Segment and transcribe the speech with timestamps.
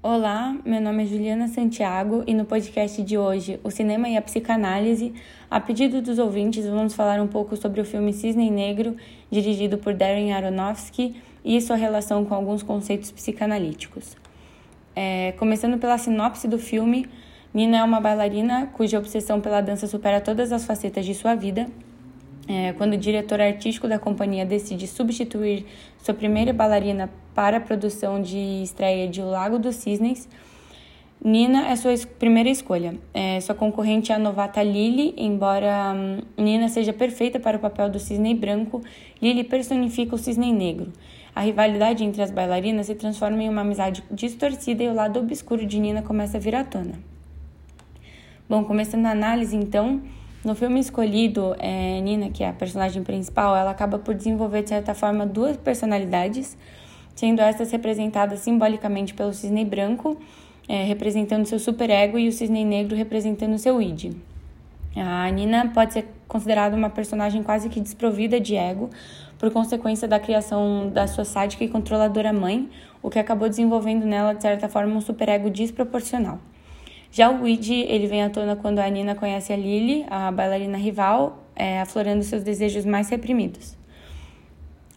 [0.00, 4.22] Olá, meu nome é Juliana Santiago e no podcast de hoje, O Cinema e a
[4.22, 5.12] Psicanálise,
[5.50, 8.96] a pedido dos ouvintes, vamos falar um pouco sobre o filme Cisne Negro,
[9.28, 14.16] dirigido por Darren Aronofsky e sua relação com alguns conceitos psicanalíticos.
[14.94, 17.08] É, começando pela sinopse do filme,
[17.52, 21.66] Nina é uma bailarina cuja obsessão pela dança supera todas as facetas de sua vida
[22.48, 25.66] é, quando o diretor artístico da companhia decide substituir
[25.98, 30.26] sua primeira bailarina para a produção de estreia de O Lago dos Cisnes,
[31.22, 32.94] Nina é sua primeira escolha.
[33.12, 37.90] É, sua concorrente é a novata Lily, embora hum, Nina seja perfeita para o papel
[37.90, 38.82] do cisne branco,
[39.20, 40.92] Lily personifica o cisne negro.
[41.34, 45.66] A rivalidade entre as bailarinas se transforma em uma amizade distorcida e o lado obscuro
[45.66, 46.94] de Nina começa a vir à tona.
[48.48, 50.00] Bom, começando a análise então,
[50.44, 54.68] no filme escolhido, é, Nina, que é a personagem principal, ela acaba por desenvolver, de
[54.68, 56.56] certa forma, duas personalidades,
[57.14, 60.16] sendo estas representadas simbolicamente pelo cisne branco,
[60.68, 64.14] é, representando seu superego, e o cisne negro representando seu id.
[64.96, 68.90] A Nina pode ser considerada uma personagem quase que desprovida de ego,
[69.38, 72.68] por consequência da criação da sua sádica e controladora mãe,
[73.02, 76.38] o que acabou desenvolvendo nela, de certa forma, um superego desproporcional.
[77.10, 80.76] Já o Weed, ele vem à tona quando a Nina conhece a Lily, a bailarina
[80.76, 83.76] rival, é, aflorando seus desejos mais reprimidos.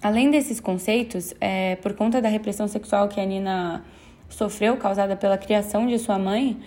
[0.02, 3.84] Além desses conceitos, é, por conta da repressão sexual que a Nina
[4.30, 6.58] sofreu, causada pela criação de sua mãe,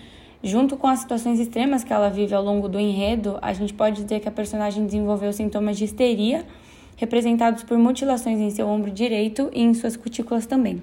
[0.42, 4.02] junto com as situações extremas que ela vive ao longo do enredo, a gente pode
[4.02, 6.44] dizer que a personagem desenvolveu sintomas de histeria,
[6.96, 10.82] representados por mutilações em seu ombro direito e em suas cutículas também.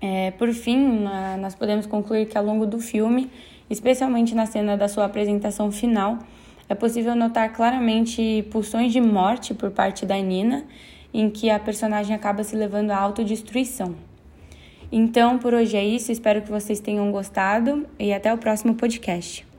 [0.00, 3.30] É, por fim, na, nós podemos concluir que ao longo do filme,
[3.68, 6.18] especialmente na cena da sua apresentação final,
[6.68, 10.64] é possível notar claramente pulsões de morte por parte da Nina,
[11.12, 13.94] em que a personagem acaba se levando à autodestruição.
[14.92, 19.49] Então, por hoje é isso, espero que vocês tenham gostado e até o próximo podcast.